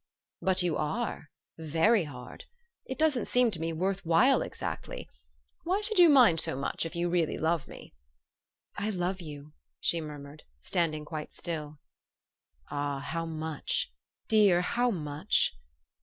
"But 0.41 0.63
you 0.63 0.77
are 0.77 1.29
very 1.59 2.05
hard. 2.05 2.45
It 2.85 2.97
doesn't 2.97 3.27
seem 3.27 3.51
to 3.51 3.59
me 3.59 3.71
worth 3.71 4.03
while 4.03 4.41
exactly. 4.41 5.07
Why 5.63 5.81
should 5.81 5.99
you 5.99 6.09
mind 6.09 6.39
so 6.39 6.55
much, 6.57 6.87
if 6.87 6.95
you 6.95 7.07
really 7.07 7.37
love 7.37 7.67
me?" 7.67 7.93
"I 8.79 8.89
love 8.89 9.21
you!" 9.21 9.53
she 9.79 10.01
murmured, 10.01 10.43
standing 10.59 11.05
quite 11.05 11.35
still. 11.35 11.77
11 12.71 12.71
Ah, 12.71 12.99
how 13.01 13.27
much?' 13.27 13.93
Dear, 14.27 14.61
how 14.61 14.89
much? 14.89 15.53